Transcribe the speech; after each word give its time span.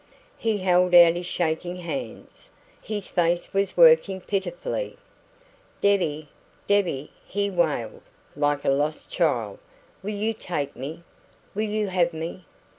He 0.39 0.57
held 0.57 0.95
out 0.95 1.13
his 1.13 1.27
shaking 1.27 1.75
hands. 1.75 2.49
His 2.81 3.07
face 3.07 3.53
was 3.53 3.77
working 3.77 4.19
pitifully. 4.19 4.97
"Debbie, 5.79 6.27
Debbie," 6.65 7.11
he 7.27 7.51
wailed, 7.51 8.01
like 8.35 8.65
a 8.65 8.69
lost 8.69 9.11
child, 9.11 9.59
"will 10.01 10.09
you 10.15 10.33
take 10.33 10.75
me? 10.75 11.03
Will 11.53 11.69
you 11.69 11.89
have 11.89 12.13
me?" 12.15 12.45